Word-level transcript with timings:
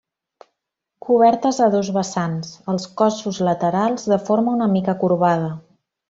Cobertes 1.07 1.59
a 1.65 1.67
dos 1.75 1.91
vessants, 1.99 2.49
els 2.73 2.87
cossos 3.01 3.41
laterals 3.51 4.07
de 4.15 4.19
forma 4.31 4.55
una 4.59 4.69
mica 4.77 4.97
corbada. 5.05 5.53